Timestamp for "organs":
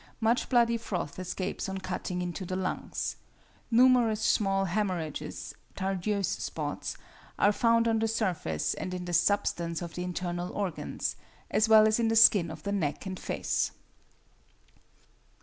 10.53-11.15